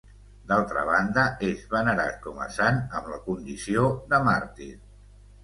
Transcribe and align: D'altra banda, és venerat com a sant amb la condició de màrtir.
D'altra 0.51 0.85
banda, 0.87 1.25
és 1.47 1.61
venerat 1.73 2.17
com 2.23 2.41
a 2.47 2.49
sant 2.57 2.81
amb 3.01 3.13
la 3.13 3.21
condició 3.27 3.85
de 4.15 4.23
màrtir. 4.31 4.73